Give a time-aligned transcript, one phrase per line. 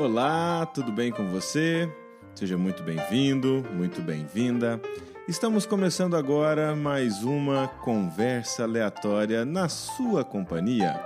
[0.00, 1.86] Olá, tudo bem com você?
[2.34, 4.80] Seja muito bem-vindo, muito bem-vinda.
[5.28, 10.98] Estamos começando agora mais uma conversa aleatória na sua companhia.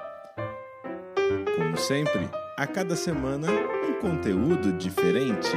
[1.57, 5.51] Como sempre, a cada semana um conteúdo diferente.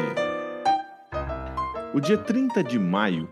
[1.94, 3.30] O dia 30 de maio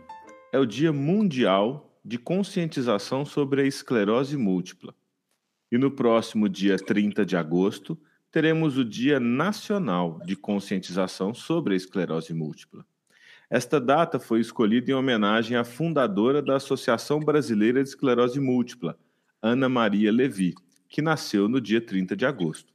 [0.54, 4.94] é o Dia Mundial de Conscientização sobre a Esclerose Múltipla.
[5.72, 8.00] E no próximo dia 30 de agosto,
[8.36, 12.86] teremos o Dia Nacional de Conscientização sobre a Esclerose Múltipla.
[13.50, 19.00] Esta data foi escolhida em homenagem à fundadora da Associação Brasileira de Esclerose Múltipla,
[19.42, 20.54] Ana Maria Levi,
[20.90, 22.74] que nasceu no dia 30 de agosto.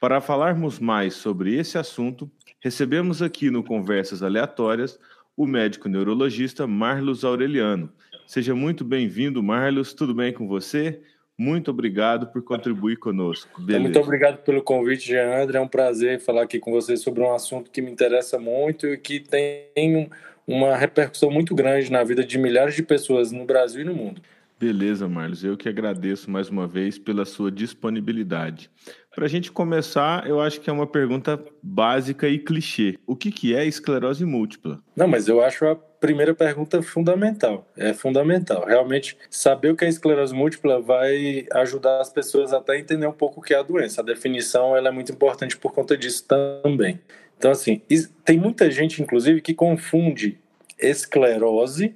[0.00, 2.28] Para falarmos mais sobre esse assunto,
[2.58, 4.98] recebemos aqui no Conversas Aleatórias
[5.36, 7.92] o médico neurologista Marlos Aureliano.
[8.26, 9.94] Seja muito bem-vindo, Marlos.
[9.94, 11.00] Tudo bem com você?
[11.40, 13.62] Muito obrigado por contribuir conosco.
[13.62, 13.82] Beleza.
[13.82, 15.56] Muito obrigado pelo convite, Jeandre.
[15.56, 18.98] É um prazer falar aqui com você sobre um assunto que me interessa muito e
[18.98, 20.10] que tem
[20.46, 24.20] uma repercussão muito grande na vida de milhares de pessoas no Brasil e no mundo.
[24.60, 25.42] Beleza, Marlos.
[25.42, 28.70] Eu que agradeço mais uma vez pela sua disponibilidade.
[29.14, 32.98] Para a gente começar, eu acho que é uma pergunta básica e clichê.
[33.06, 34.78] O que, que é esclerose múltipla?
[34.94, 37.68] Não, mas eu acho a primeira pergunta fundamental.
[37.76, 38.64] É fundamental.
[38.64, 43.12] Realmente, saber o que é esclerose múltipla vai ajudar as pessoas até a entender um
[43.12, 44.00] pouco o que é a doença.
[44.00, 46.98] A definição ela é muito importante por conta disso também.
[47.38, 47.80] Então, assim,
[48.24, 50.38] tem muita gente, inclusive, que confunde
[50.78, 51.94] esclerose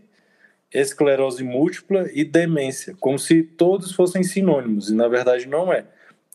[0.75, 5.85] esclerose múltipla e demência, como se todos fossem sinônimos, e na verdade não é.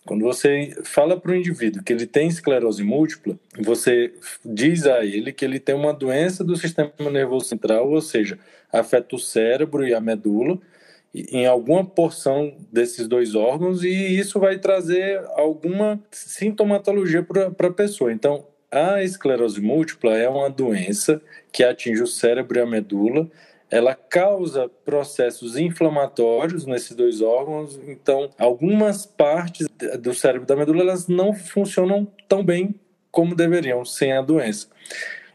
[0.05, 5.31] Quando você fala para o indivíduo que ele tem esclerose múltipla, você diz a ele
[5.31, 8.39] que ele tem uma doença do sistema nervoso central, ou seja,
[8.72, 10.58] afeta o cérebro e a medula,
[11.14, 18.11] em alguma porção desses dois órgãos, e isso vai trazer alguma sintomatologia para a pessoa.
[18.11, 23.29] Então, a esclerose múltipla é uma doença que atinge o cérebro e a medula,
[23.69, 29.68] ela causa processos inflamatórios nesses dois órgãos, então algumas partes
[30.00, 32.75] do cérebro da medula elas não funcionam tão bem
[33.12, 34.68] como deveriam sem a doença.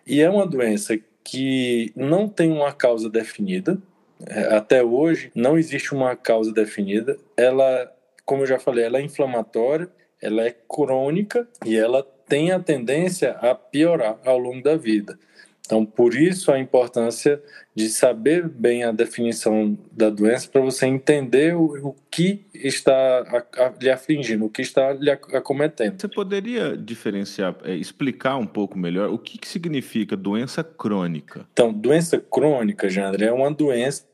[0.07, 3.79] E é uma doença que não tem uma causa definida.
[4.27, 7.17] É, até hoje não existe uma causa definida.
[7.37, 7.91] Ela,
[8.25, 9.89] como eu já falei, ela é inflamatória,
[10.21, 15.19] ela é crônica e ela tem a tendência a piorar ao longo da vida.
[15.65, 17.43] Então, por isso a importância
[17.75, 23.65] de saber bem a definição da doença para você entender o, o que está a,
[23.65, 25.99] a, lhe afligindo, o que está lhe acometendo.
[25.99, 31.47] Você poderia diferenciar, é, explicar um pouco melhor o que, que significa doença crônica?
[31.53, 34.05] Então, doença crônica, Jandre, é uma doença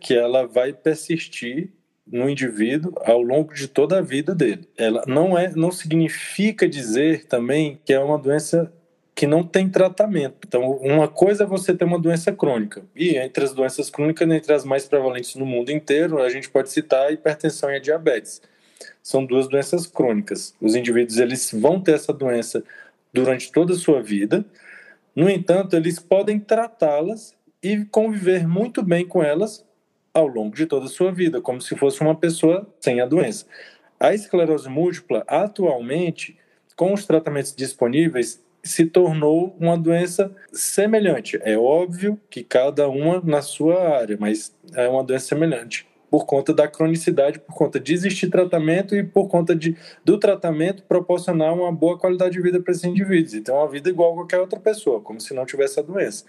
[0.00, 1.70] que ela vai persistir
[2.06, 4.68] no indivíduo ao longo de toda a vida dele.
[4.76, 8.72] Ela não é, não significa dizer também que é uma doença
[9.14, 10.36] que não tem tratamento.
[10.46, 12.82] Então, uma coisa é você ter uma doença crônica.
[12.96, 16.70] E entre as doenças crônicas, entre as mais prevalentes no mundo inteiro, a gente pode
[16.70, 18.42] citar a hipertensão e a diabetes.
[19.02, 20.54] São duas doenças crônicas.
[20.60, 22.64] Os indivíduos eles vão ter essa doença
[23.12, 24.44] durante toda a sua vida.
[25.14, 29.64] No entanto, eles podem tratá-las e conviver muito bem com elas
[30.12, 33.46] ao longo de toda a sua vida, como se fosse uma pessoa sem a doença.
[33.98, 36.36] A esclerose múltipla, atualmente,
[36.76, 41.38] com os tratamentos disponíveis, se tornou uma doença semelhante.
[41.42, 46.54] É óbvio que cada uma na sua área, mas é uma doença semelhante por conta
[46.54, 51.72] da cronicidade, por conta de existir tratamento e por conta de, do tratamento proporcionar uma
[51.72, 53.34] boa qualidade de vida para esses indivíduos.
[53.34, 56.24] Então, uma vida igual a qualquer outra pessoa, como se não tivesse a doença.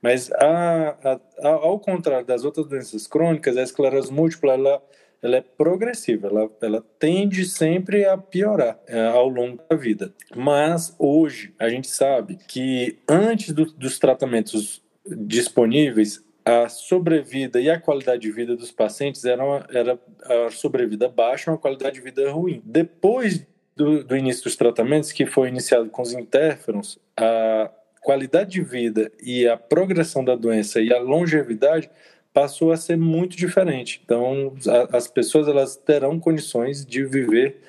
[0.00, 4.82] Mas, a, a, ao contrário das outras doenças crônicas, a esclerose múltipla, ela
[5.22, 10.12] ela é progressiva, ela, ela tende sempre a piorar é, ao longo da vida.
[10.34, 17.80] Mas hoje a gente sabe que antes do, dos tratamentos disponíveis, a sobrevida e a
[17.80, 22.30] qualidade de vida dos pacientes era, uma, era a sobrevida baixa, uma qualidade de vida
[22.30, 22.62] ruim.
[22.64, 28.62] Depois do, do início dos tratamentos, que foi iniciado com os interferons, a qualidade de
[28.62, 31.90] vida e a progressão da doença e a longevidade
[32.32, 34.00] passou a ser muito diferente.
[34.04, 37.60] Então, a, as pessoas elas terão condições de viver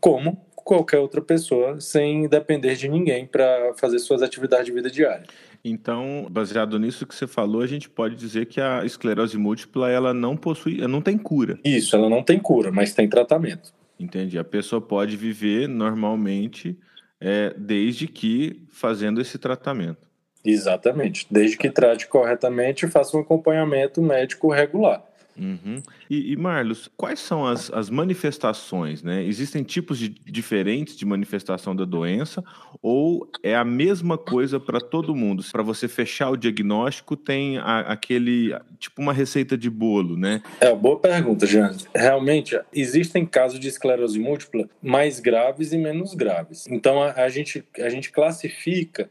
[0.00, 5.24] como qualquer outra pessoa, sem depender de ninguém para fazer suas atividades de vida diária.
[5.64, 10.12] Então, baseado nisso que você falou, a gente pode dizer que a esclerose múltipla ela
[10.12, 11.58] não possui, ela não tem cura.
[11.64, 13.72] Isso, ela não tem cura, mas tem tratamento.
[13.98, 14.38] Entendi.
[14.38, 16.76] A pessoa pode viver normalmente,
[17.20, 20.05] é, desde que fazendo esse tratamento.
[20.46, 21.26] Exatamente.
[21.30, 25.02] Desde que trate corretamente e faça um acompanhamento médico regular.
[25.38, 25.82] Uhum.
[26.08, 29.02] E, e, Marlos, quais são as, as manifestações?
[29.02, 29.22] Né?
[29.24, 32.42] Existem tipos de, diferentes de manifestação da doença
[32.80, 35.44] ou é a mesma coisa para todo mundo?
[35.52, 40.42] Para você fechar o diagnóstico, tem a, aquele tipo uma receita de bolo, né?
[40.60, 41.72] É uma boa pergunta, Jean.
[41.94, 46.66] Realmente, existem casos de esclerose múltipla mais graves e menos graves.
[46.68, 49.10] Então, a, a gente, a gente classifica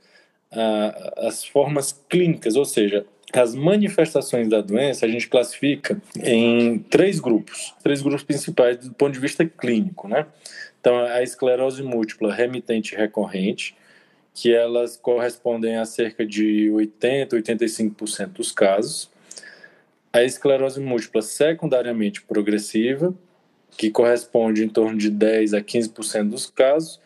[1.17, 7.73] as formas clínicas, ou seja, as manifestações da doença a gente classifica em três grupos,
[7.83, 10.25] três grupos principais do ponto de vista clínico, né?
[10.79, 13.75] Então, a esclerose múltipla remitente recorrente,
[14.33, 19.09] que elas correspondem a cerca de 80, 85% dos casos.
[20.13, 23.15] A esclerose múltipla secundariamente progressiva,
[23.77, 26.99] que corresponde em torno de 10 a 15% dos casos,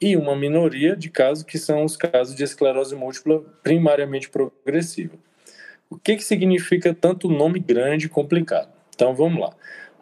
[0.00, 5.14] e uma minoria de casos que são os casos de esclerose múltipla primariamente progressiva.
[5.90, 8.72] O que, que significa tanto nome grande e complicado?
[8.94, 9.54] Então vamos lá.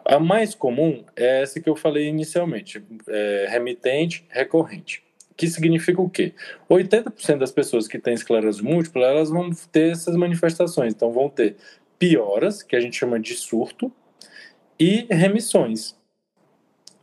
[0.05, 5.03] A mais comum é essa que eu falei inicialmente, é remitente recorrente.
[5.35, 6.33] Que significa o quê?
[6.69, 10.93] 80% das pessoas que têm esclerose múltipla, elas vão ter essas manifestações.
[10.93, 11.57] Então vão ter
[11.97, 13.91] pioras, que a gente chama de surto,
[14.79, 15.98] e remissões.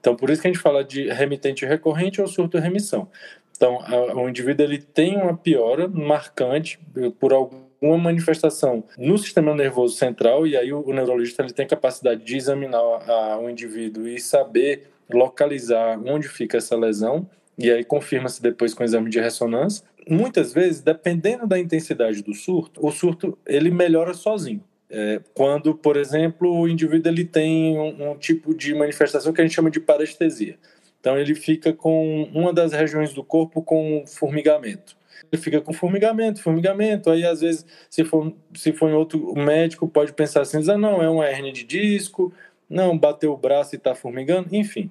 [0.00, 3.08] Então por isso que a gente fala de remitente recorrente ou surto remissão.
[3.56, 3.78] Então,
[4.14, 6.78] o indivíduo ele tem uma piora marcante
[7.18, 11.66] por algum uma manifestação no sistema nervoso central e aí o, o neurologista ele tem
[11.66, 17.28] capacidade de examinar a, o indivíduo e saber localizar onde fica essa lesão
[17.58, 19.84] e aí confirma-se depois com o exame de ressonância.
[20.08, 24.62] Muitas vezes, dependendo da intensidade do surto, o surto ele melhora sozinho.
[24.88, 29.44] É, quando, por exemplo, o indivíduo ele tem um, um tipo de manifestação que a
[29.44, 30.56] gente chama de parestesia.
[31.00, 34.96] Então ele fica com uma das regiões do corpo com formigamento
[35.30, 37.10] ele fica com formigamento, formigamento.
[37.10, 41.02] Aí, às vezes, se for, se for em outro médico, pode pensar assim: ah, não,
[41.02, 42.32] é uma hernia de disco,
[42.68, 44.90] não, bateu o braço e está formigando, enfim.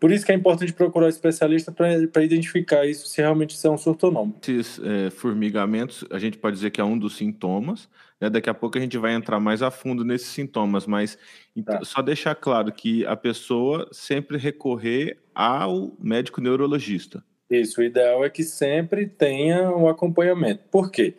[0.00, 3.70] Por isso que é importante procurar um especialista para identificar isso, se realmente isso é
[3.70, 4.34] um surto ou não.
[4.42, 7.88] Esses é, formigamentos, a gente pode dizer que é um dos sintomas.
[8.22, 8.30] Né?
[8.30, 11.18] Daqui a pouco a gente vai entrar mais a fundo nesses sintomas, mas
[11.56, 11.84] então, tá.
[11.84, 17.24] só deixar claro que a pessoa sempre recorrer ao médico neurologista.
[17.50, 20.62] Isso, o ideal é que sempre tenha o um acompanhamento.
[20.70, 21.14] Por quê?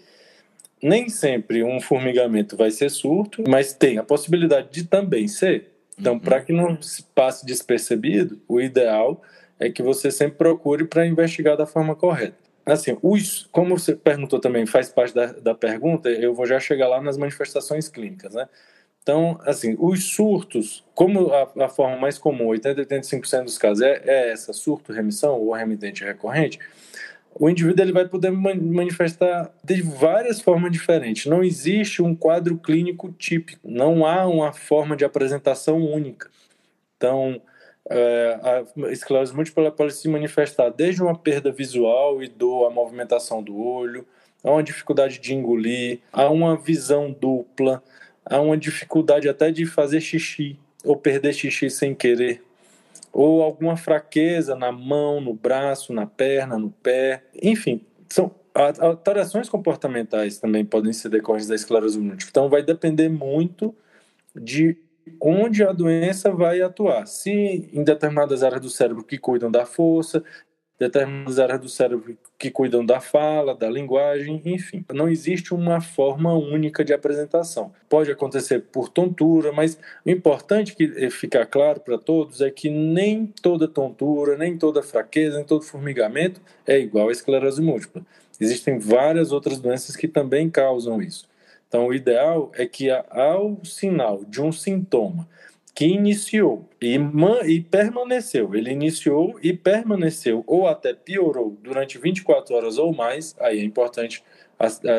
[0.82, 5.74] Nem sempre um formigamento vai ser surto, mas tem a possibilidade de também ser.
[6.00, 6.20] Então, uhum.
[6.20, 9.22] para que não se passe despercebido, o ideal
[9.60, 12.43] é que você sempre procure para investigar da forma correta.
[12.66, 16.88] Assim, os, como você perguntou também, faz parte da, da pergunta, eu vou já chegar
[16.88, 18.48] lá nas manifestações clínicas, né?
[19.02, 24.02] Então, assim, os surtos, como a, a forma mais comum, 80 85% dos casos é,
[24.06, 26.58] é, essa, surto, remissão ou remitente recorrente,
[27.36, 31.26] o indivíduo ele vai poder manifestar de várias formas diferentes.
[31.26, 36.30] Não existe um quadro clínico típico, não há uma forma de apresentação única.
[36.96, 37.42] Então,
[37.90, 43.44] é, a esclerose múltipla pode se manifestar desde uma perda visual e dor, a movimentação
[43.44, 44.06] do olho,
[44.44, 47.84] a uma dificuldade de engolir, a uma visão dupla,
[48.26, 52.44] há uma dificuldade até de fazer xixi ou perder xixi sem querer,
[53.12, 58.32] ou alguma fraqueza na mão, no braço, na perna, no pé, enfim, são
[58.80, 62.30] alterações comportamentais também podem ser decorrentes da esclerose múltipla.
[62.30, 63.76] Então vai depender muito
[64.36, 64.78] de
[65.22, 67.08] onde a doença vai atuar.
[67.08, 67.32] Se
[67.74, 70.24] em determinadas áreas do cérebro que cuidam da força,
[70.80, 74.84] determinadas áreas do cérebro que cuidam da fala, da linguagem, enfim.
[74.94, 77.72] Não existe uma forma única de apresentação.
[77.88, 83.28] Pode acontecer por tontura, mas o importante que ficar claro para todos é que nem
[83.42, 88.06] toda tontura, nem toda fraqueza, nem todo formigamento é igual à esclerose múltipla.
[88.40, 91.32] Existem várias outras doenças que também causam isso.
[91.74, 95.28] Então, o ideal é que ao sinal de um sintoma
[95.74, 97.00] que iniciou e,
[97.48, 98.54] e, permaneceu.
[98.54, 103.36] Ele iniciou e permaneceu, ou até piorou durante 24 horas ou mais.
[103.40, 104.24] Aí é importante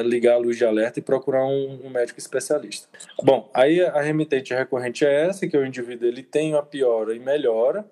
[0.05, 2.89] ligar a luz de alerta e procurar um, um, médico especialista.
[3.23, 7.21] Bom, aí a remitente recorrente é essa, que o indivíduo ele tem uma piora e
[7.21, 7.87] melhora,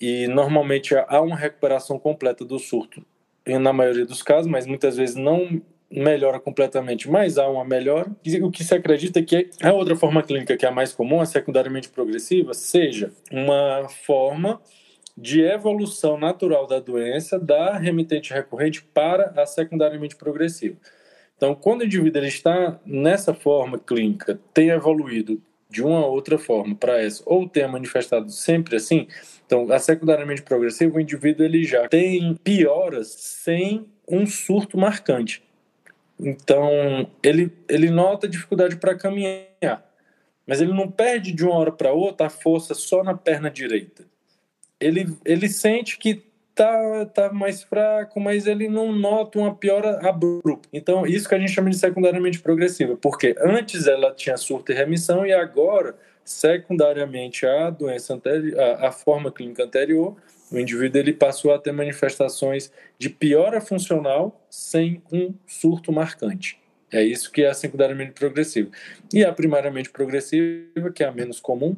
[0.00, 3.04] e normalmente há uma recuperação completa do surto,
[3.46, 8.10] na maioria dos casos, mas muitas vezes não melhora completamente, mas há uma melhora.
[8.42, 11.20] O que se acredita é que a outra forma clínica que é a mais comum,
[11.20, 14.60] a secundariamente progressiva, seja uma forma
[15.16, 20.76] de evolução natural da doença da remitente recorrente para a secundariamente progressiva.
[21.36, 26.74] Então, quando o indivíduo ele está nessa forma clínica, tem evoluído de uma outra forma
[26.74, 29.06] para essa, ou tenha manifestado sempre assim,
[29.46, 35.42] então, a secundariamente progressiva, o indivíduo ele já tem pioras sem um surto marcante.
[36.18, 39.84] Então, ele, ele nota dificuldade para caminhar,
[40.46, 44.04] mas ele não perde de uma hora para outra a força só na perna direita.
[44.80, 50.68] Ele, ele sente que tá, tá mais fraco, mas ele não nota uma piora abrupta.
[50.72, 54.74] Então, isso que a gente chama de secundariamente progressiva, porque antes ela tinha surto e
[54.74, 55.94] remissão e agora,
[56.24, 60.16] secundariamente à doença anterior, a, a forma clínica anterior,
[60.50, 66.58] o indivíduo ele passou a ter manifestações de piora funcional sem um surto marcante.
[66.90, 68.70] É isso que é a secundariamente progressiva.
[69.12, 71.76] E a primariamente progressiva, que é a menos comum,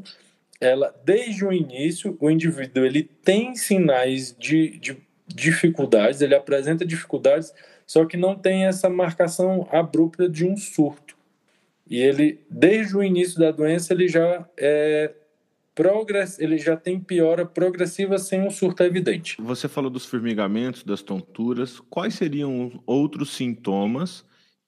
[0.61, 4.97] ela desde o início o indivíduo ele tem sinais de, de
[5.27, 7.55] dificuldades, ele apresenta dificuldades,
[7.87, 11.17] só que não tem essa marcação abrupta de um surto.
[11.89, 15.13] E ele desde o início da doença ele já é
[15.78, 19.37] progress, ele já tem piora progressiva sem um surto evidente.
[19.38, 21.78] Você falou dos formigamentos, das tonturas.
[21.88, 24.25] Quais seriam outros sintomas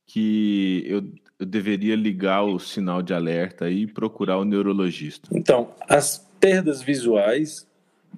[0.07, 1.03] que eu
[1.41, 5.31] eu deveria ligar o sinal de alerta e procurar o neurologista?
[5.33, 7.67] Então, as perdas visuais,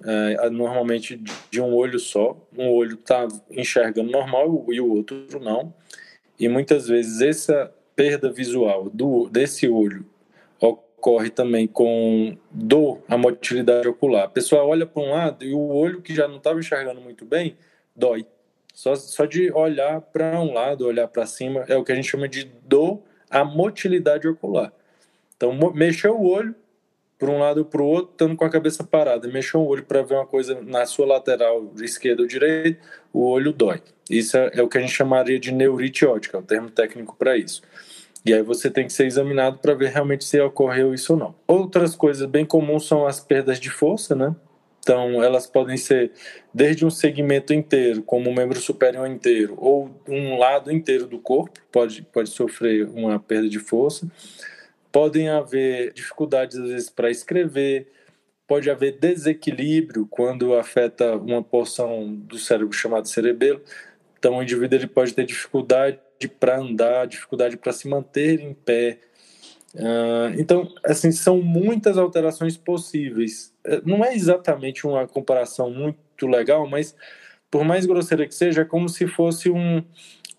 [0.03, 5.73] é, normalmente de um olho só, um olho está enxergando normal e o outro não,
[6.37, 10.05] e muitas vezes essa perda visual do, desse olho
[11.03, 14.23] ocorre também com dor à motilidade ocular.
[14.23, 17.25] A pessoa olha para um lado e o olho que já não estava enxergando muito
[17.25, 17.57] bem
[17.93, 18.25] dói.
[18.73, 22.09] Só, só de olhar para um lado, olhar para cima, é o que a gente
[22.09, 24.71] chama de dor a motilidade ocular.
[25.35, 26.55] Então, mexeu o olho
[27.19, 29.27] para um lado ou para o outro, estando com a cabeça parada.
[29.27, 32.79] Mexeu o olho para ver uma coisa na sua lateral, esquerda ou direita,
[33.11, 33.81] o olho dói.
[34.09, 37.15] Isso é, é o que a gente chamaria de neurite ótica, é o termo técnico
[37.17, 37.61] para isso.
[38.25, 41.35] E aí você tem que ser examinado para ver realmente se ocorreu isso ou não.
[41.47, 44.33] Outras coisas bem comuns são as perdas de força, né?
[44.83, 46.11] Então, elas podem ser
[46.53, 51.57] desde um segmento inteiro, como um membro superior inteiro, ou um lado inteiro do corpo,
[51.71, 54.05] pode, pode sofrer uma perda de força.
[54.91, 57.87] Podem haver dificuldades, às vezes, para escrever,
[58.45, 63.61] pode haver desequilíbrio quando afeta uma porção do cérebro chamado cerebelo.
[64.19, 68.99] Então, o indivíduo ele pode ter dificuldade para andar, dificuldade para se manter em pé,
[69.75, 73.51] Uh, então, assim, são muitas alterações possíveis.
[73.65, 76.95] É, não é exatamente uma comparação muito legal, mas
[77.49, 79.83] por mais grosseira que seja, é como se fosse um.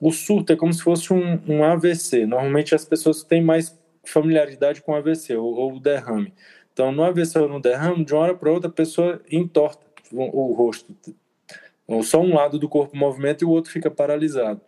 [0.01, 2.27] O surto é como se fosse um, um AVC.
[2.27, 6.33] Normalmente as pessoas têm mais familiaridade com AVC ou, ou derrame.
[6.73, 10.51] Então, no AVC ou no derrame, de uma hora para outra, a pessoa entorta o,
[10.51, 10.95] o rosto.
[11.87, 14.61] Ou só um lado do corpo movimenta e o outro fica paralisado.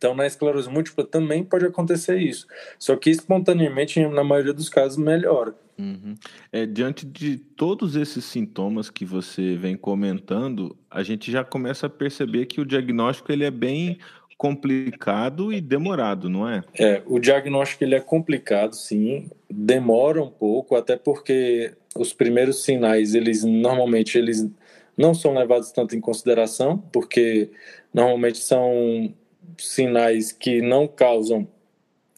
[0.00, 2.46] Então, na esclerose múltipla também pode acontecer isso.
[2.78, 5.54] Só que espontaneamente, na maioria dos casos, melhora.
[5.78, 6.14] Uhum.
[6.50, 11.90] É, diante de todos esses sintomas que você vem comentando, a gente já começa a
[11.90, 13.98] perceber que o diagnóstico ele é bem
[14.38, 16.62] complicado e demorado, não é?
[16.78, 23.14] É, o diagnóstico ele é complicado, sim, demora um pouco, até porque os primeiros sinais,
[23.14, 24.50] eles normalmente eles
[24.96, 27.50] não são levados tanto em consideração, porque
[27.92, 29.12] normalmente são
[29.58, 31.46] sinais que não causam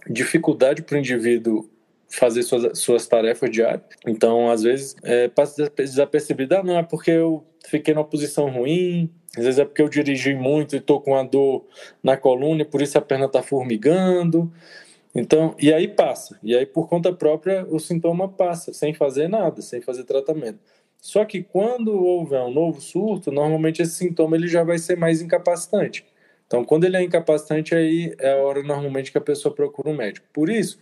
[0.08, 1.68] dificuldade para o indivíduo
[2.08, 3.82] fazer suas, suas tarefas diárias.
[4.06, 6.56] Então, às vezes, é, passa desapercebido.
[6.56, 10.34] Ah, não, é porque eu fiquei numa posição ruim, às vezes é porque eu dirigi
[10.34, 11.64] muito e estou com a dor
[12.02, 14.52] na coluna e por isso a perna está formigando.
[15.14, 16.38] Então, e aí passa.
[16.42, 20.58] E aí, por conta própria, o sintoma passa, sem fazer nada, sem fazer tratamento.
[21.00, 25.20] Só que quando houver um novo surto, normalmente esse sintoma ele já vai ser mais
[25.20, 26.04] incapacitante.
[26.52, 29.96] Então, quando ele é incapacitante, aí é a hora normalmente que a pessoa procura um
[29.96, 30.26] médico.
[30.34, 30.78] Por isso,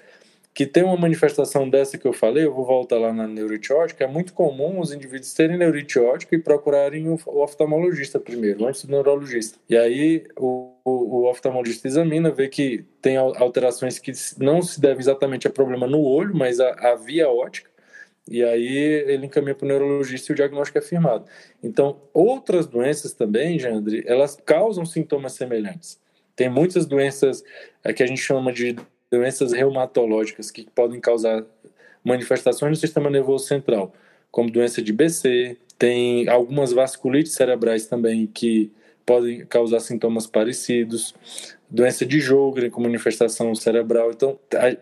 [0.52, 4.08] que tem uma manifestação dessa que eu falei, eu vou voltar lá na neuritiótica, é
[4.08, 9.60] muito comum os indivíduos terem neuritiótica e procurarem o, oftalmologista primeiro, antes do neurologista.
[9.68, 14.98] E aí o, o, o oftalmologista examina, vê que tem alterações que não se devem
[14.98, 17.69] exatamente a problema no olho, mas a, a via ótica,
[18.30, 18.76] e aí
[19.08, 21.24] ele encaminha para o neurologista e o diagnóstico é firmado.
[21.62, 25.98] Então, outras doenças também, Jandre, elas causam sintomas semelhantes.
[26.36, 27.42] Tem muitas doenças
[27.82, 28.76] é, que a gente chama de
[29.10, 31.44] doenças reumatológicas que podem causar
[32.04, 33.92] manifestações no sistema nervoso central,
[34.30, 38.70] como doença de BC, tem algumas vasculites cerebrais também que
[39.10, 41.12] podem causar sintomas parecidos
[41.68, 44.12] doença de Jogren com manifestação cerebral.
[44.12, 44.38] Então,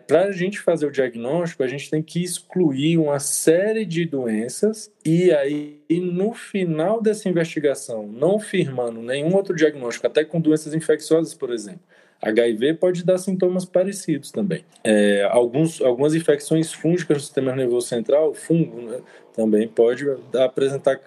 [0.07, 4.91] para a gente fazer o diagnóstico, a gente tem que excluir uma série de doenças
[5.03, 11.33] e aí, no final dessa investigação, não firmando nenhum outro diagnóstico, até com doenças infecciosas,
[11.33, 11.81] por exemplo,
[12.21, 14.63] HIV pode dar sintomas parecidos também.
[14.83, 18.99] É, alguns, algumas infecções fúngicas no sistema nervoso central, fungo, né,
[19.33, 20.05] também pode
[20.35, 20.99] apresentar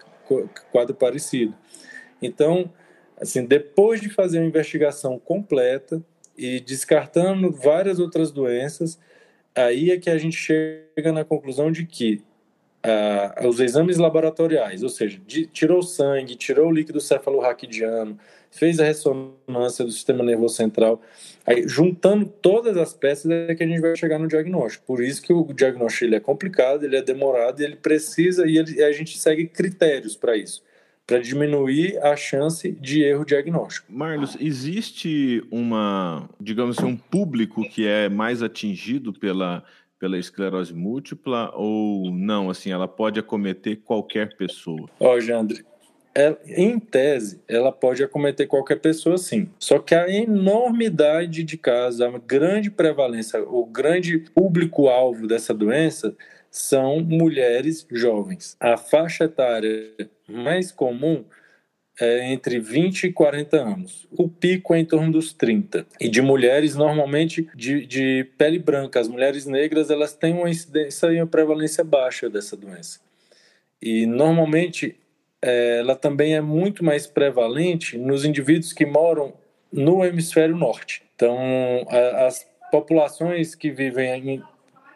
[0.72, 1.54] quadro parecido.
[2.20, 2.70] Então,
[3.22, 6.02] Assim, depois de fazer uma investigação completa
[6.36, 8.98] e descartando várias outras doenças,
[9.54, 12.20] aí é que a gente chega na conclusão de que
[12.82, 18.18] ah, os exames laboratoriais, ou seja, de, tirou sangue, tirou o líquido cefalorraquidiano,
[18.50, 21.00] fez a ressonância do sistema nervoso central,
[21.46, 24.84] aí juntando todas as peças é que a gente vai chegar no diagnóstico.
[24.84, 28.82] Por isso que o diagnóstico ele é complicado, ele é demorado, ele precisa e ele,
[28.82, 30.60] a gente segue critérios para isso
[31.06, 33.92] para diminuir a chance de erro diagnóstico.
[33.92, 39.64] Marlos, existe uma, digamos assim, um público que é mais atingido pela
[39.98, 42.50] pela esclerose múltipla ou não?
[42.50, 44.90] Assim, ela pode acometer qualquer pessoa?
[44.98, 45.64] Ó, oh, Jandre,
[46.12, 49.48] ela, em tese, ela pode acometer qualquer pessoa, sim.
[49.60, 56.16] Só que a enormidade de casos, a grande prevalência, o grande público-alvo dessa doença
[56.50, 58.56] são mulheres jovens.
[58.60, 59.94] A faixa etária
[60.32, 61.24] mais comum
[62.00, 64.08] é entre 20 e 40 anos.
[64.10, 65.86] O pico é em torno dos 30.
[66.00, 68.98] E de mulheres, normalmente, de, de pele branca.
[68.98, 72.98] As mulheres negras, elas têm uma incidência e uma prevalência baixa dessa doença.
[73.80, 74.96] E, normalmente,
[75.40, 79.34] é, ela também é muito mais prevalente nos indivíduos que moram
[79.70, 81.02] no hemisfério norte.
[81.14, 81.36] Então,
[81.88, 84.42] a, as populações que vivem em,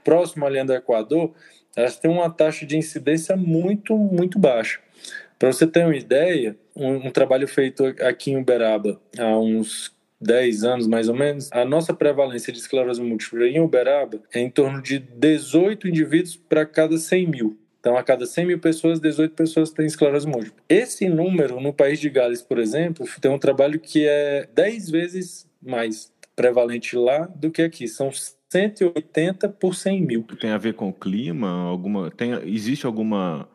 [0.02, 1.33] próximo à linha do Equador,
[1.76, 4.81] elas têm uma taxa de incidência muito, muito baixa.
[5.38, 10.64] Para você ter uma ideia, um, um, trabalho feito aqui em Uberaba há uns 10
[10.64, 14.81] anos mais ou menos, a nossa prevalência de esclerose múltipla em Uberaba é em torno
[14.81, 17.59] de 18 indivíduos para cada 100 mil.
[17.78, 20.61] Então, a cada 100 mil pessoas, 18 pessoas têm esclerose múltipla.
[20.69, 25.49] Esse número, no país de Gales, por exemplo, tem um trabalho que é 10 vezes
[25.62, 27.87] mais prevalente lá do que aqui.
[27.87, 28.11] São
[28.49, 30.23] 180 por 100 mil.
[30.40, 31.49] Tem a ver com o clima?
[31.49, 33.49] Alguma, tem, existe alguma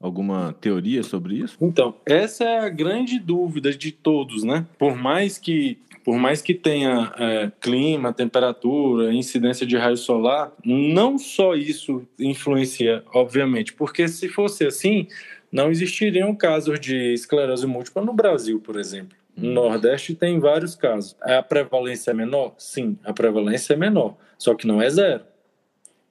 [0.00, 1.56] alguma teoria sobre isso?
[1.60, 4.66] Então, essa é a grande dúvida de todos, né?
[4.78, 11.18] Por mais que por mais que tenha é, clima, temperatura, incidência de raio solar, não
[11.18, 15.08] só isso influencia, obviamente, porque se fosse assim,
[15.50, 19.16] não existiriam casos de esclerose múltipla no Brasil, por exemplo.
[19.34, 19.54] No hum.
[19.54, 21.16] Nordeste tem vários casos.
[21.22, 22.54] A prevalência é menor?
[22.58, 25.24] Sim, a prevalência é menor, só que não é zero.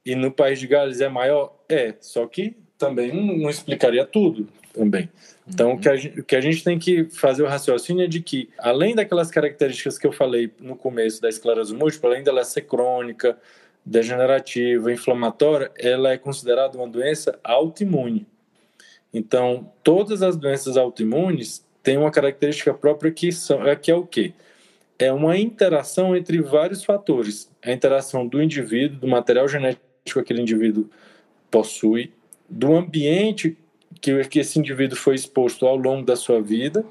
[0.03, 1.55] E no País de Gales é maior?
[1.69, 5.09] É, só que também não explicaria tudo também.
[5.47, 5.75] Então, uhum.
[5.75, 8.49] o, que a o que a gente tem que fazer o raciocínio é de que,
[8.57, 13.37] além daquelas características que eu falei no começo da esclerose múltipla, além dela ser crônica,
[13.85, 18.25] degenerativa, inflamatória, ela é considerada uma doença autoimune.
[19.13, 24.05] Então, todas as doenças autoimunes têm uma característica própria que, são, é, que é o
[24.05, 24.33] quê?
[24.97, 27.51] É uma interação entre vários fatores.
[27.61, 30.89] A interação do indivíduo, do material genético que aquele indivíduo
[31.51, 32.12] possui,
[32.49, 33.57] do ambiente
[34.01, 36.85] que, que esse indivíduo foi exposto ao longo da sua vida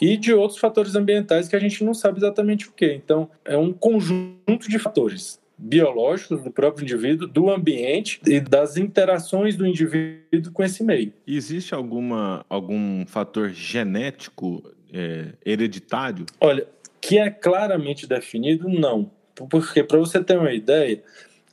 [0.00, 2.92] e de outros fatores ambientais que a gente não sabe exatamente o que.
[2.92, 9.56] Então, é um conjunto de fatores biológicos do próprio indivíduo, do ambiente e das interações
[9.56, 11.12] do indivíduo com esse meio.
[11.26, 16.26] existe alguma, algum fator genético é, hereditário?
[16.40, 16.66] Olha,
[17.00, 19.10] que é claramente definido, não.
[19.48, 21.02] Porque, para você ter uma ideia,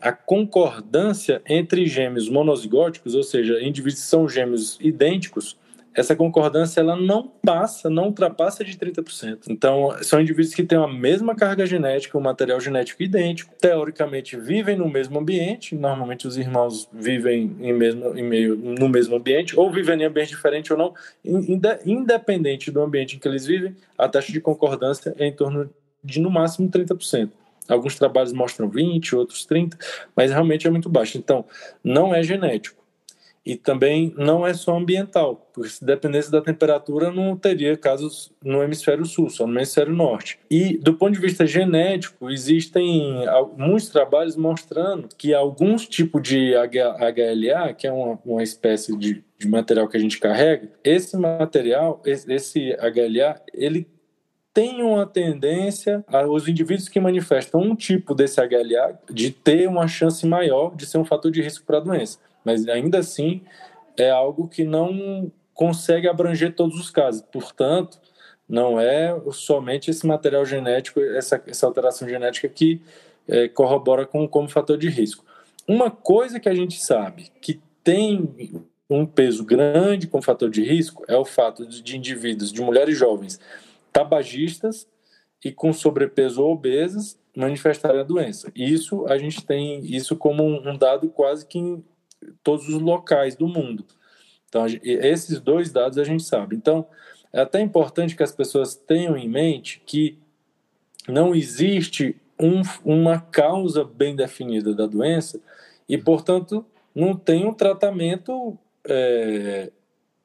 [0.02, 5.58] a concordância entre gêmeos monozigóticos, ou seja, indivíduos que são gêmeos idênticos,
[5.94, 9.40] essa concordância ela não passa, não ultrapassa de 30%.
[9.50, 14.78] Então, são indivíduos que têm a mesma carga genética, um material genético idêntico, teoricamente vivem
[14.78, 19.70] no mesmo ambiente, normalmente os irmãos vivem em mesmo, em meio, no mesmo ambiente, ou
[19.70, 20.94] vivem em ambiente diferente ou não,
[21.86, 25.70] independente do ambiente em que eles vivem, a taxa de concordância é em torno
[26.02, 27.30] de no máximo 30%.
[27.67, 29.78] Alguns trabalhos mostram 20, outros 30,
[30.15, 31.17] mas realmente é muito baixo.
[31.17, 31.45] Então,
[31.84, 32.82] não é genético.
[33.43, 38.62] E também não é só ambiental, porque se dependesse da temperatura, não teria casos no
[38.62, 40.38] hemisfério sul, só no hemisfério norte.
[40.50, 43.15] E do ponto de vista genético, existem
[43.58, 49.47] muitos trabalhos mostrando que alguns tipos de HLA, que é uma, uma espécie de, de
[49.47, 53.88] material que a gente carrega, esse material, esse HLA, ele
[54.54, 60.26] tem uma tendência os indivíduos que manifestam um tipo desse HLA de ter uma chance
[60.26, 62.20] maior de ser um fator de risco para a doença.
[62.44, 63.42] Mas ainda assim
[63.98, 67.22] é algo que não consegue abranger todos os casos.
[67.22, 68.00] Portanto,
[68.48, 72.82] não é somente esse material genético, essa, essa alteração genética que
[73.28, 75.24] é, corrobora com como fator de risco.
[75.68, 81.06] Uma coisa que a gente sabe que tem um peso grande como fator de risco
[81.08, 83.40] é o fato de, de indivíduos, de mulheres jovens,
[83.92, 84.88] tabagistas
[85.44, 88.52] e com sobrepeso ou obesos manifestarem a doença.
[88.56, 91.84] Isso a gente tem isso como um dado quase que em
[92.44, 93.86] todos os locais do mundo.
[94.48, 96.56] Então, esses dois dados a gente sabe.
[96.56, 96.86] Então,
[97.32, 100.20] é até importante que as pessoas tenham em mente que
[101.08, 105.40] não existe um, uma causa bem definida da doença
[105.88, 109.72] e, portanto, não tem um tratamento é,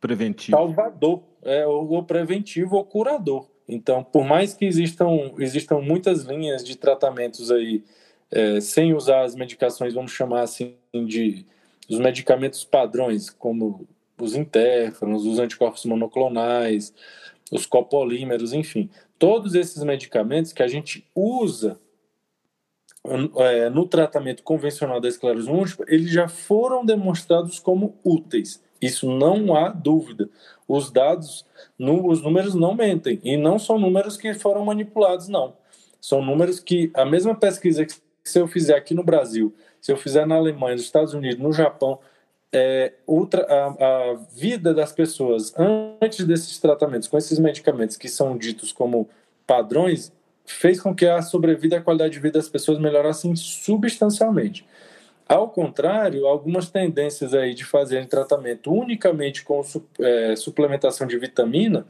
[0.01, 3.49] preventivo, salvador, é, ou, ou preventivo ou curador.
[3.69, 7.83] Então, por mais que existam, existam muitas linhas de tratamentos aí
[8.31, 11.45] é, sem usar as medicações, vamos chamar assim, de
[11.89, 13.87] os medicamentos padrões, como
[14.19, 16.93] os interferons, os anticorpos monoclonais,
[17.51, 21.79] os copolímeros, enfim, todos esses medicamentos que a gente usa
[23.37, 28.61] é, no tratamento convencional da esclerose múltipla, eles já foram demonstrados como úteis.
[28.81, 30.29] Isso não há dúvida.
[30.69, 31.45] Os dados,
[31.79, 33.21] os números não mentem.
[33.23, 35.55] E não são números que foram manipulados, não.
[36.01, 39.97] São números que a mesma pesquisa que se eu fizer aqui no Brasil, se eu
[39.97, 41.99] fizer na Alemanha, nos Estados Unidos, no Japão,
[42.53, 42.93] é,
[43.49, 49.09] a, a, vida das pessoas antes desses tratamentos, com esses medicamentos que são ditos como
[49.47, 50.13] padrões,
[50.45, 54.65] fez com que a sobrevida e a qualidade de vida das pessoas melhorassem substancialmente.
[55.29, 59.61] Ao contrário, algumas tendências aí de fazerem tratamento unicamente com
[59.99, 61.85] é, suplementação de vitamina,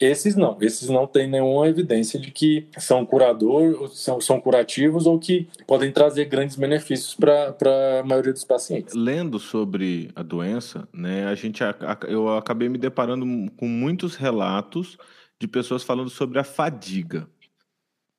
[0.00, 5.18] esses não, esses não têm nenhuma evidência de que são curador, são, são curativos ou
[5.18, 8.94] que podem trazer grandes benefícios para a maioria dos pacientes.
[8.94, 11.62] Lendo sobre a doença, né, a gente,
[12.06, 14.96] eu acabei me deparando com muitos relatos
[15.38, 17.28] de pessoas falando sobre a fadiga.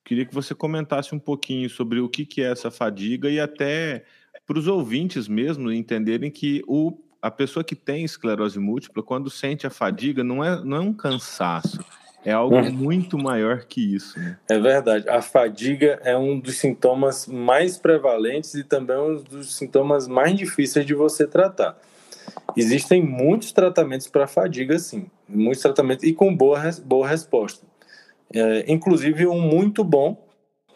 [0.04, 4.04] Queria que você comentasse um pouquinho sobre o que, que é essa fadiga e até
[4.50, 9.64] para os ouvintes mesmo entenderem que o, a pessoa que tem esclerose múltipla, quando sente
[9.64, 11.78] a fadiga, não é, não é um cansaço,
[12.24, 12.72] é algo hum.
[12.72, 14.18] muito maior que isso.
[14.18, 14.36] Né?
[14.48, 15.08] É verdade.
[15.08, 20.84] A fadiga é um dos sintomas mais prevalentes e também um dos sintomas mais difíceis
[20.84, 21.78] de você tratar.
[22.56, 25.06] Existem muitos tratamentos para fadiga, sim.
[25.28, 27.64] Muitos tratamentos e com boa, boa resposta.
[28.34, 30.20] É, inclusive, um muito bom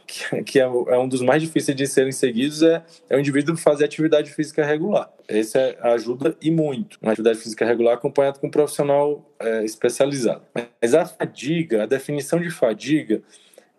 [0.07, 3.85] que, é, é, um dos mais difíceis de serem seguidos, é, é o indivíduo fazer
[3.85, 5.11] atividade física regular.
[5.29, 6.99] Esse é, ajuda e muito.
[7.03, 10.43] Uma atividade física regular acompanhada com um profissional é, especializado.
[10.81, 13.23] Mas a fadiga, a definição de fadiga,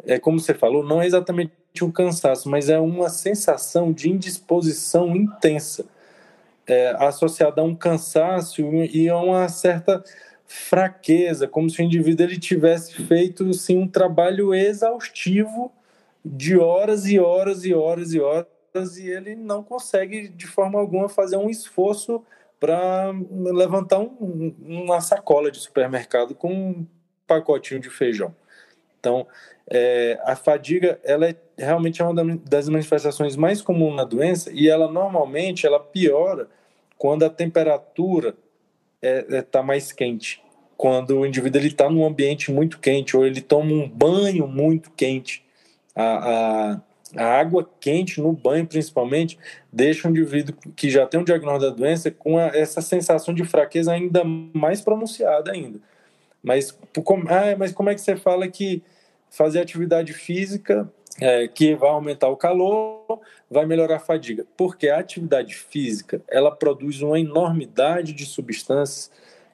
[0.06, 5.16] é como você falou, não é exatamente um cansaço, mas é uma sensação de indisposição
[5.16, 5.86] intensa,
[6.68, 10.04] é, associada a um cansaço e a uma certa
[10.48, 15.72] fraqueza, como se o indivíduo ele tivesse feito sim, um trabalho exaustivo
[16.26, 21.08] de horas e horas e horas e horas e ele não consegue de forma alguma
[21.08, 22.22] fazer um esforço
[22.60, 26.88] para levantar um, uma sacola de supermercado com um
[27.28, 28.36] pacotinho de feijão.
[29.00, 29.28] Então,
[29.70, 34.68] é, a fadiga ela é realmente é uma das manifestações mais comuns na doença e
[34.68, 36.50] ela normalmente ela piora
[36.98, 38.36] quando a temperatura
[39.02, 40.44] está é, é, tá mais quente,
[40.76, 45.45] quando o indivíduo está num ambiente muito quente ou ele toma um banho muito quente
[45.96, 46.82] a, a,
[47.16, 49.40] a água quente no banho, principalmente,
[49.72, 53.46] deixa o indivíduo que já tem um diagnóstico da doença com a, essa sensação de
[53.46, 55.80] fraqueza ainda mais pronunciada ainda.
[56.44, 58.84] Mas, como, ah, mas como é que você fala que
[59.30, 64.46] fazer atividade física é, que vai aumentar o calor, vai melhorar a fadiga?
[64.58, 69.10] Porque a atividade física ela produz uma enormidade de substâncias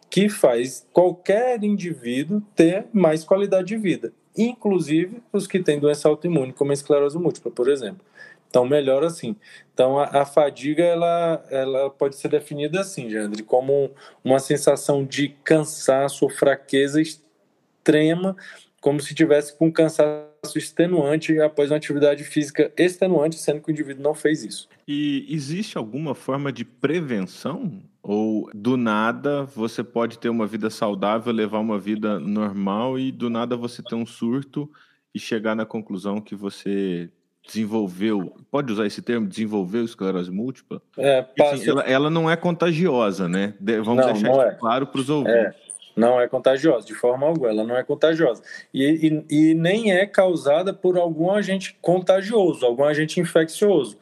[0.09, 6.53] que faz qualquer indivíduo ter mais qualidade de vida inclusive os que têm doença autoimune,
[6.53, 8.05] como a esclerose múltipla, por exemplo.
[8.51, 9.35] Então, melhor assim.
[9.73, 13.91] Então, a, a, fadiga ela, ela pode ser definida assim, Jandre, como
[14.23, 18.35] uma sensação de cansaço ou fraqueza extrema,
[18.81, 24.03] como se tivesse com cansaço extenuante após uma atividade física extenuante, sendo que o indivíduo
[24.03, 24.67] não fez isso.
[24.85, 31.31] E existe alguma forma de prevenção ou do nada você pode ter uma vida saudável,
[31.31, 34.69] levar uma vida normal e do nada você ter um surto
[35.13, 37.09] e chegar na conclusão que você
[37.45, 40.81] desenvolveu, pode usar esse termo, desenvolveu esclerose múltipla?
[40.97, 41.55] É, passa...
[41.55, 43.55] assim, ela, ela, não é contagiosa, né?
[43.59, 44.51] Vamos não, deixar não isso é.
[44.51, 45.35] claro para os ouvintes.
[45.35, 45.55] É,
[45.95, 48.41] não é contagiosa, de forma alguma, ela não é contagiosa.
[48.73, 53.97] E, e, e nem é causada por algum agente contagioso, algum agente infeccioso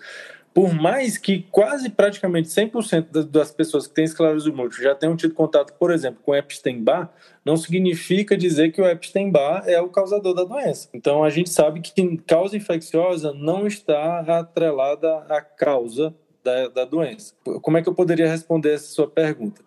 [0.54, 5.34] por mais que quase praticamente 100% das pessoas que têm esclerose múltipla já tenham tido
[5.34, 7.10] contato, por exemplo, com Epstein-Barr,
[7.46, 10.90] não significa dizer que o Epstein-Barr é o causador da doença.
[10.94, 17.34] Então a gente sabe que causa infecciosa não está atrelada à causa da, da doença.
[17.62, 19.62] Como é que eu poderia responder essa sua pergunta?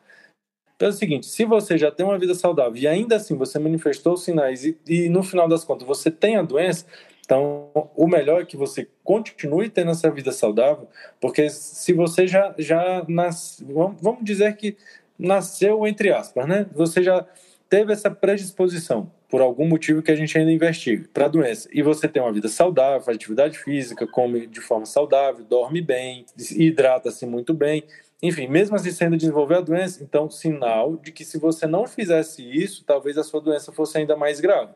[0.77, 3.57] Então é o seguinte, se você já tem uma vida saudável e ainda assim você
[3.57, 6.87] manifestou sinais e, e no final das contas você tem a doença,
[7.33, 10.87] então, o melhor é que você continue tendo essa vida saudável,
[11.19, 14.77] porque se você já, já vamos dizer que
[15.19, 16.67] nasceu entre aspas, né?
[16.75, 17.27] Você já
[17.71, 21.71] teve essa predisposição por algum motivo que a gente ainda investiga, para a doença.
[21.73, 26.27] E você tem uma vida saudável, faz atividade física, come de forma saudável, dorme bem,
[26.51, 27.83] hidrata-se muito bem.
[28.23, 32.43] Enfim, mesmo assim sendo desenvolver a doença, então sinal de que se você não fizesse
[32.43, 34.75] isso, talvez a sua doença fosse ainda mais grave.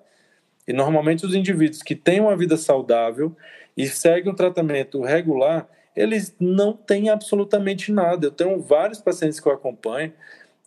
[0.67, 3.35] E normalmente os indivíduos que têm uma vida saudável
[3.77, 8.27] e seguem um tratamento regular, eles não têm absolutamente nada.
[8.27, 10.13] Eu tenho vários pacientes que eu acompanho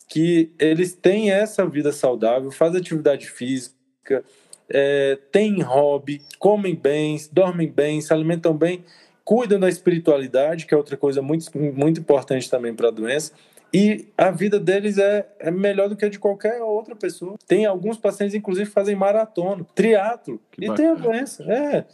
[0.09, 4.23] que eles têm essa vida saudável, fazem atividade física,
[4.67, 8.83] é, têm hobby, comem bem, dormem bem, se alimentam bem,
[9.23, 13.33] cuidam da espiritualidade, que é outra coisa muito, muito importante também para a doença.
[13.73, 17.37] E a vida deles é, é melhor do que a de qualquer outra pessoa.
[17.47, 20.77] Tem alguns pacientes, inclusive, que fazem maratona, triatlo, que e bacana.
[20.77, 21.43] tem a doença.
[21.43, 21.85] É.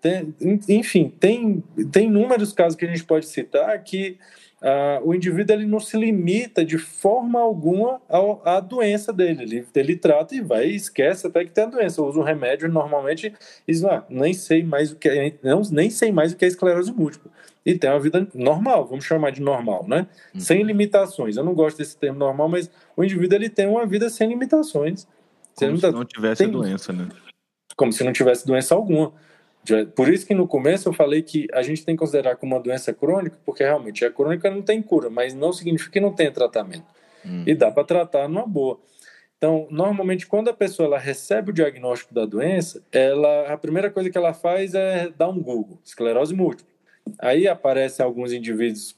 [0.00, 0.34] Tem,
[0.68, 4.18] enfim, tem, tem inúmeros casos que a gente pode citar que
[4.62, 8.00] ah, o indivíduo ele não se limita de forma alguma
[8.44, 9.42] à doença dele.
[9.42, 12.02] Ele, ele trata e vai e esquece até que tem a doença.
[12.02, 13.32] Usa um remédio normalmente
[13.66, 16.44] e diz, ah, nem sei mais o que é, não, nem sei mais o que
[16.44, 17.30] é esclerose múltipla.
[17.64, 20.06] E tem uma vida normal, vamos chamar de normal, né?
[20.34, 20.40] Uhum.
[20.40, 21.36] Sem limitações.
[21.36, 25.06] Eu não gosto desse termo normal, mas o indivíduo ele tem uma vida sem limitações.
[25.56, 27.08] Como se não tivesse tem, doença, né?
[27.76, 29.12] Como se não tivesse doença alguma.
[29.94, 32.62] Por isso que no começo eu falei que a gente tem que considerar como uma
[32.62, 36.32] doença crônica, porque realmente a crônica não tem cura, mas não significa que não tem
[36.32, 36.84] tratamento.
[37.24, 37.44] Hum.
[37.46, 38.80] E dá para tratar numa boa.
[39.38, 44.08] Então, normalmente, quando a pessoa ela recebe o diagnóstico da doença, ela, a primeira coisa
[44.08, 46.71] que ela faz é dar um Google, esclerose múltipla.
[47.18, 48.96] Aí aparecem alguns indivíduos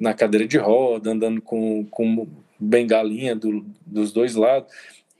[0.00, 2.26] na cadeira de roda, andando com, com
[2.58, 4.72] bengalinha do, dos dois lados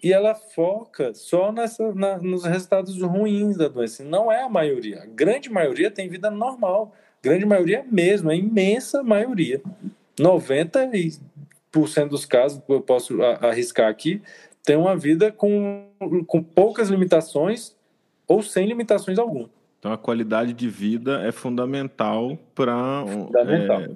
[0.02, 4.04] e ela foca só nessa, na, nos resultados ruins da doença.
[4.04, 5.02] Não é a maioria.
[5.02, 6.94] A grande maioria tem vida normal.
[7.22, 9.60] Grande maioria mesmo, a imensa maioria.
[10.16, 11.18] 90%
[12.08, 14.22] dos casos, eu posso arriscar aqui,
[14.62, 15.88] tem uma vida com,
[16.26, 17.74] com poucas limitações
[18.28, 19.50] ou sem limitações alguma.
[19.86, 23.04] Então a qualidade de vida é fundamental para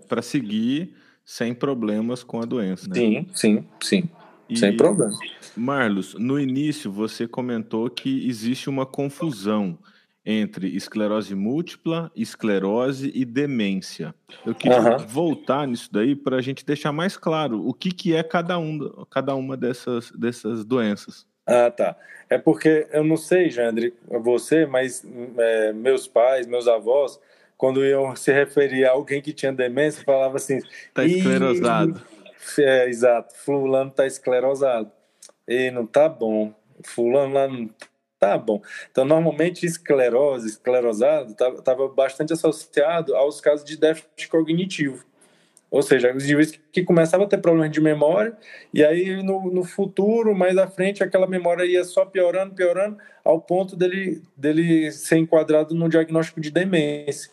[0.08, 2.88] é, seguir sem problemas com a doença.
[2.88, 2.94] Né?
[2.94, 4.08] Sim, sim, sim.
[4.48, 5.12] E, Sem problema.
[5.56, 9.76] Marlos, no início você comentou que existe uma confusão
[10.24, 14.14] entre esclerose múltipla, esclerose e demência.
[14.46, 15.06] Eu queria uhum.
[15.08, 18.78] voltar nisso daí para a gente deixar mais claro o que, que é cada, um,
[19.10, 21.26] cada uma dessas, dessas doenças.
[21.50, 21.96] Ah, tá.
[22.28, 25.04] É porque eu não sei, Jandre, você, mas
[25.36, 27.18] é, meus pais, meus avós,
[27.58, 32.00] quando iam se referir a alguém que tinha demência, falava assim: Está esclerosado.
[32.58, 33.34] É, exato.
[33.36, 34.90] Fulano tá esclerosado.
[35.46, 36.54] E não tá bom.
[36.84, 37.68] Fulano lá não
[38.18, 38.62] tá bom.
[38.90, 45.04] Então, normalmente, esclerose, esclerosado, estava bastante associado aos casos de déficit cognitivo.
[45.70, 48.36] Ou seja, os indivíduos que começavam a ter problemas de memória,
[48.74, 53.40] e aí no, no futuro, mais à frente, aquela memória ia só piorando, piorando, ao
[53.40, 57.30] ponto dele, dele ser enquadrado no diagnóstico de demência.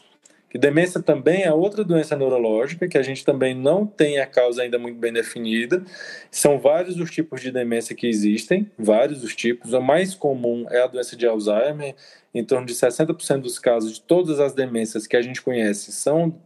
[0.50, 4.62] Que demência também é outra doença neurológica, que a gente também não tem a causa
[4.62, 5.84] ainda muito bem definida.
[6.32, 9.73] São vários os tipos de demência que existem, vários os tipos.
[9.73, 11.95] O mais comum é a doença de Alzheimer.
[12.34, 16.39] Em torno de 60% dos casos de todas as demências que a gente conhece são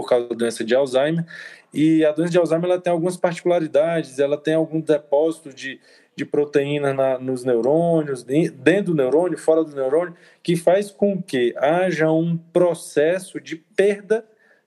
[0.00, 1.24] por causa da doença de Alzheimer.
[1.72, 5.80] E a doença de Alzheimer ela tem algumas particularidades, ela tem algum depósito de
[6.18, 11.54] de proteína na, nos neurônios, dentro do neurônio, fora do neurônio, que faz com que
[11.56, 14.26] haja um processo de perda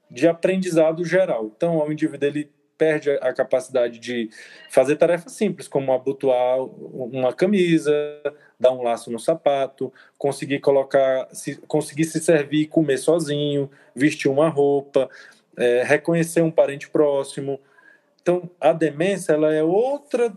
[0.10, 1.52] de aprendizado geral.
[1.54, 2.50] Então, o indivíduo ele
[2.82, 4.32] perde a capacidade de
[4.68, 7.94] fazer tarefas simples, como abotoar uma camisa,
[8.60, 14.32] dar um laço no sapato, conseguir colocar, se, conseguir se servir e comer sozinho, vestir
[14.32, 15.08] uma roupa,
[15.56, 17.60] é, reconhecer um parente próximo.
[18.20, 20.34] Então, a demência ela é outra,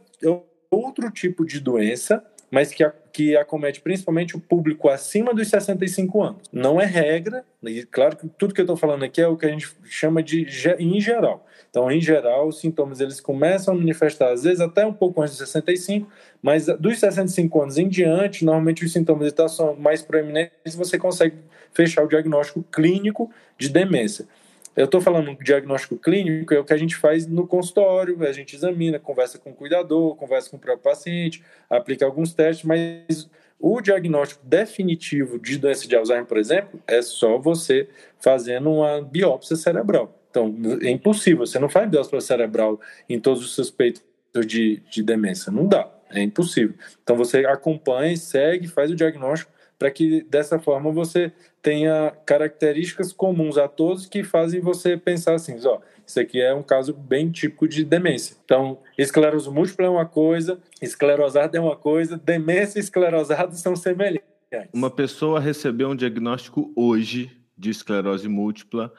[0.70, 6.20] outro tipo de doença, mas que, a, que acomete principalmente o público acima dos 65
[6.20, 6.42] anos.
[6.53, 9.46] Não é regra, e claro que tudo que eu estou falando aqui é o que
[9.46, 10.48] a gente chama de
[10.81, 11.46] em geral.
[11.70, 15.35] Então, em geral, os sintomas eles começam a manifestar, às vezes até um pouco antes
[15.35, 16.11] de 65,
[16.42, 21.37] mas dos 65 anos em diante, normalmente os sintomas são mais proeminentes, você consegue
[21.72, 24.27] fechar o diagnóstico clínico de demência.
[24.76, 28.56] Eu estou falando diagnóstico clínico, é o que a gente faz no consultório, a gente
[28.56, 33.80] examina, conversa com o cuidador, conversa com o próprio paciente, aplica alguns testes, mas o
[33.80, 40.20] diagnóstico definitivo de doença de Alzheimer, por exemplo, é só você fazendo uma biópsia cerebral.
[40.28, 44.02] Então, é impossível, você não faz biópsia cerebral em todos os suspeitos
[44.44, 46.74] de, de demência, não dá, é impossível.
[47.02, 49.54] Então, você acompanha, segue, faz o diagnóstico
[49.85, 55.59] para que dessa forma você tenha características comuns a todos que fazem você pensar assim,
[55.66, 58.35] ó, isso aqui é um caso bem típico de demência.
[58.47, 64.25] Então, esclerose múltipla é uma coisa, esclerosada é uma coisa, demência e esclerosado são semelhantes.
[64.73, 68.90] Uma pessoa recebeu um diagnóstico hoje de esclerose múltipla,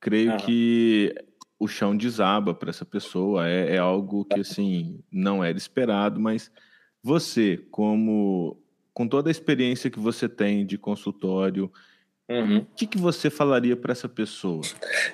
[0.00, 1.14] creio que
[1.60, 3.48] o chão desaba para essa pessoa.
[3.48, 6.50] É, é, algo que assim não era esperado, mas
[7.04, 8.63] você, como
[8.94, 11.70] com toda a experiência que você tem de consultório,
[12.28, 12.58] uhum.
[12.58, 14.62] o que, que você falaria para essa pessoa?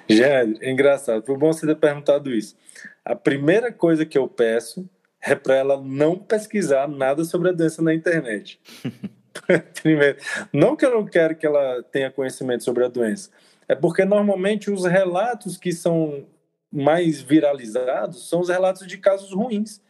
[0.09, 1.25] Já é engraçado.
[1.25, 2.55] Foi bom você ter perguntado isso.
[3.03, 4.89] A primeira coisa que eu peço
[5.23, 8.61] é para ela não pesquisar nada sobre a doença na internet.
[9.83, 10.19] Primeiro,
[10.53, 13.31] não que eu não quero que ela tenha conhecimento sobre a doença,
[13.67, 16.27] é porque normalmente os relatos que são
[16.73, 19.81] mais viralizados são os relatos de casos ruins.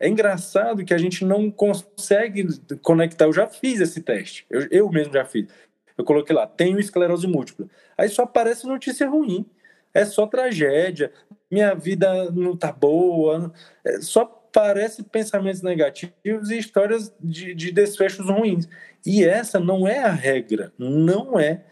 [0.00, 2.48] É engraçado que a gente não consegue
[2.80, 3.26] conectar.
[3.26, 5.46] Eu já fiz esse teste, eu, eu mesmo já fiz.
[5.96, 7.68] Eu coloquei lá, tenho esclerose múltipla.
[7.96, 9.44] Aí só aparece notícia ruim.
[9.92, 11.12] É só tragédia,
[11.50, 13.52] minha vida não tá boa,
[13.84, 18.68] é, só parece pensamentos negativos e histórias de, de desfechos ruins.
[19.04, 21.64] E essa não é a regra, não é.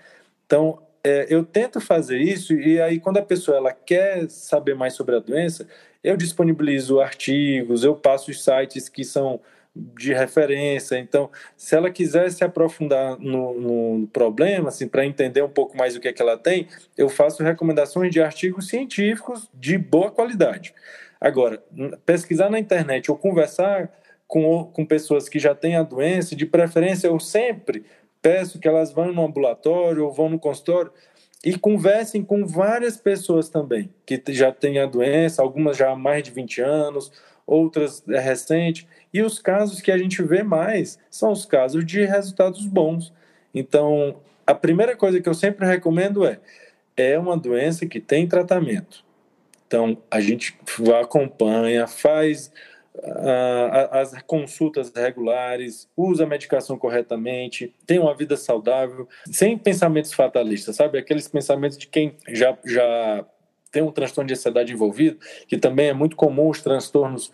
[0.45, 4.95] Então, é, eu tento fazer isso e aí quando a pessoa ela quer saber mais
[4.95, 5.67] sobre a doença,
[6.03, 9.41] eu disponibilizo artigos, eu passo os sites que são
[9.75, 10.99] de referência.
[10.99, 15.95] Então, se ela quiser se aprofundar no, no problema, assim, para entender um pouco mais
[15.97, 20.75] o que é que ela tem, eu faço recomendações de artigos científicos de boa qualidade.
[21.21, 21.63] Agora,
[22.07, 23.91] pesquisar na internet ou conversar
[24.27, 27.85] com, com pessoas que já têm a doença, de preferência eu sempre
[28.21, 30.93] peço que elas vão no ambulatório ou vão no consultório
[31.45, 36.23] e conversem com várias pessoas também que já têm a doença, algumas já há mais
[36.25, 37.13] de 20 anos,
[37.47, 38.87] outras é recente.
[39.13, 43.13] E os casos que a gente vê mais são os casos de resultados bons.
[43.55, 46.41] Então, a primeira coisa que eu sempre recomendo é:
[46.97, 49.05] é uma doença que tem tratamento.
[49.67, 50.59] Então, a gente
[51.01, 52.51] acompanha, faz
[53.93, 60.99] as consultas regulares, usa a medicação corretamente, tem uma vida saudável, sem pensamentos fatalistas, sabe?
[60.99, 63.25] Aqueles pensamentos de quem já, já
[63.71, 67.33] tem um transtorno de ansiedade envolvido, que também é muito comum os transtornos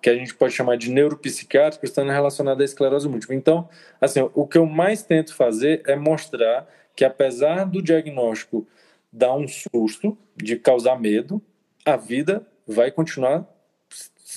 [0.00, 3.36] que a gente pode chamar de neuropsiquiátricos estando relacionados à esclerose múltipla.
[3.36, 3.68] Então,
[4.00, 8.66] assim, o que eu mais tento fazer é mostrar que apesar do diagnóstico
[9.12, 11.40] dar um susto, de causar medo,
[11.84, 13.46] a vida vai continuar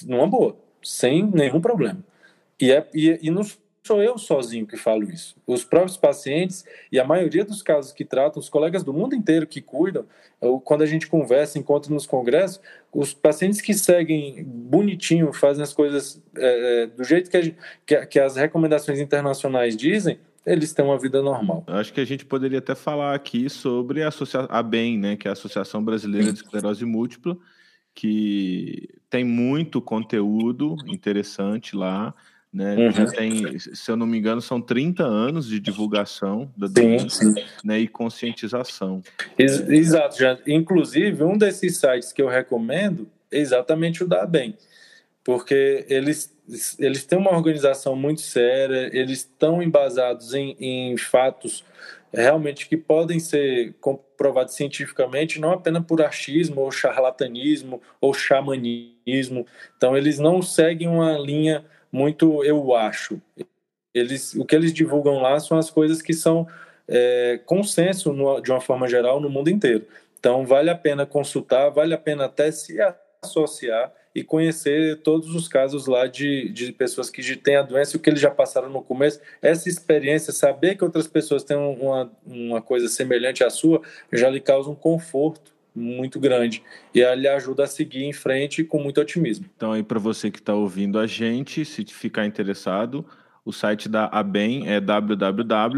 [0.06, 2.00] numa boa sem nenhum problema.
[2.60, 3.44] E, é, e, e não
[3.86, 5.36] sou eu sozinho que falo isso.
[5.46, 9.46] Os próprios pacientes e a maioria dos casos que tratam, os colegas do mundo inteiro
[9.46, 10.06] que cuidam,
[10.64, 12.60] quando a gente conversa, encontra nos congressos,
[12.92, 18.20] os pacientes que seguem bonitinho, fazem as coisas é, é do jeito que, que, que
[18.20, 21.64] as recomendações internacionais dizem, eles têm uma vida normal.
[21.68, 24.10] Acho que a gente poderia até falar aqui sobre a,
[24.50, 27.38] a BEM, né, que é a Associação Brasileira de Esclerose Múltipla,
[27.96, 32.14] que tem muito conteúdo interessante lá.
[32.54, 32.76] Né?
[32.76, 33.06] Uhum.
[33.08, 37.88] Tem, se eu não me engano, são 30 anos de divulgação da doença né, e
[37.88, 39.02] conscientização.
[39.38, 40.38] Ex exato, já.
[40.46, 44.56] Inclusive, um desses sites que eu recomendo é exatamente o da BEM,
[45.24, 46.34] porque eles,
[46.80, 51.64] eles têm uma organização muito séria, eles estão embasados em, em fatos
[52.14, 59.46] realmente que podem ser comprovados cientificamente, não apenas por achismo ou charlatanismo ou xamanismo.
[59.78, 63.22] Então, eles não seguem uma linha muito eu acho.
[63.94, 66.48] Eles, o que eles divulgam lá são as coisas que são
[66.88, 69.86] é, consenso no, de uma forma geral no mundo inteiro.
[70.20, 72.78] Então, vale a pena consultar, vale a pena até se
[73.24, 77.98] associar e conhecer todos os casos lá de, de pessoas que têm a doença e
[77.98, 79.20] o que eles já passaram no começo.
[79.42, 83.82] Essa experiência, saber que outras pessoas têm uma, uma coisa semelhante à sua,
[84.14, 88.82] já lhe causa um conforto muito grande e lhe ajuda a seguir em frente com
[88.82, 89.46] muito otimismo.
[89.58, 93.06] Então aí para você que está ouvindo a gente, se ficar interessado,
[93.44, 95.78] o site da ABEM é www.abem,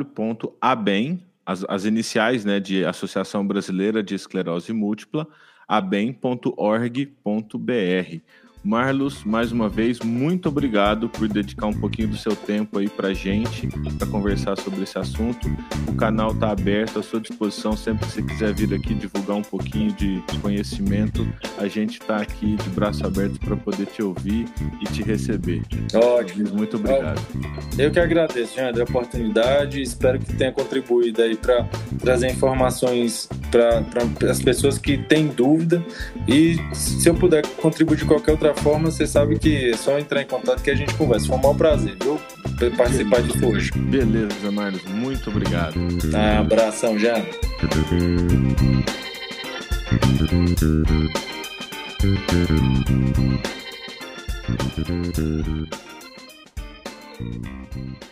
[1.43, 5.27] as, as iniciais né, de Associação Brasileira de Esclerose Múltipla,
[5.67, 7.01] abem.org.br.
[8.67, 13.13] Marlos, mais uma vez, muito obrigado por dedicar um pouquinho do seu tempo aí para
[13.13, 13.65] gente,
[13.97, 15.47] para conversar sobre esse assunto.
[15.87, 19.41] O canal está aberto à sua disposição sempre que você quiser vir aqui divulgar um
[19.41, 21.25] pouquinho de conhecimento.
[21.57, 24.45] A gente está aqui de braço aberto para poder te ouvir
[24.81, 25.61] e te receber.
[25.93, 26.49] Ótimo.
[26.53, 27.21] Muito obrigado.
[27.77, 29.81] Eu que agradeço, André, a oportunidade.
[29.81, 31.63] Espero que tenha contribuído aí para
[32.01, 35.81] trazer informações para as pessoas que têm dúvida.
[36.27, 40.21] E se eu puder contribuir de qualquer outra forma, você sabe que é só entrar
[40.21, 41.27] em contato que a gente conversa.
[41.27, 42.19] Foi um maior prazer, viu?
[42.75, 43.71] Participar disso de hoje.
[43.71, 44.83] Beleza, Marlos.
[44.85, 45.79] Muito obrigado.
[46.13, 47.15] Ah, abração, já.
[51.99, 52.31] Thank
[58.01, 58.07] you.